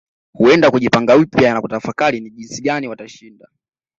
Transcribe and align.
Huenda 0.33 0.71
kujipanga 0.71 1.17
upya 1.17 1.53
na 1.53 1.61
kutafakari 1.61 2.19
ni 2.21 2.29
jinsi 2.29 2.61
gani 2.61 2.87
watashinda 2.87 3.49